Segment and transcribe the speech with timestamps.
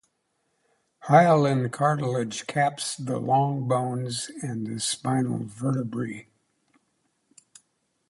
[1.01, 6.25] Hyaline cartilage caps the long bones and the spinal vertebrae.